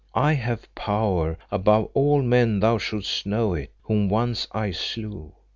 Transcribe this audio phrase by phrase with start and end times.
[0.15, 5.35] I have power above all men thou shouldst know it, whom once I slew.